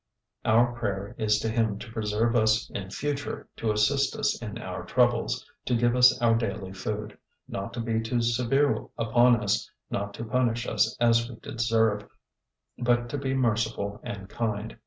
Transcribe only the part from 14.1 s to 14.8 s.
kind.